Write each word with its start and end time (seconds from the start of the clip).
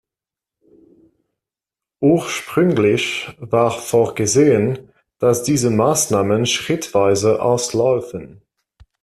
Ursprünglich 1.99 3.29
war 3.37 3.69
vorgesehen, 3.69 4.89
dass 5.19 5.43
diese 5.43 5.69
Maßnahmen 5.69 6.47
schrittweise 6.47 7.39
auslaufen. 7.39 8.41